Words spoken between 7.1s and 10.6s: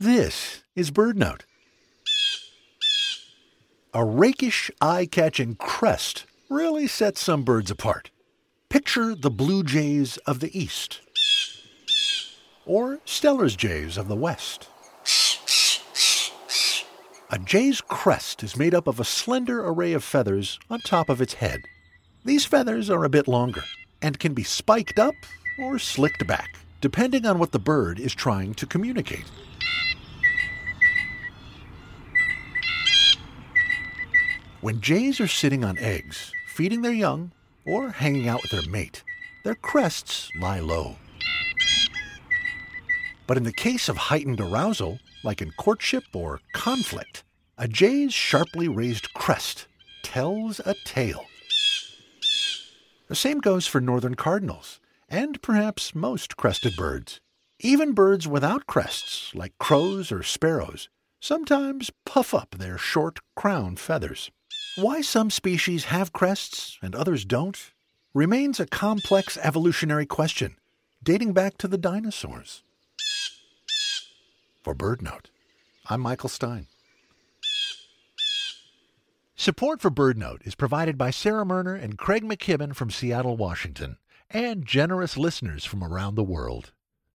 some birds apart. Picture the blue jays of the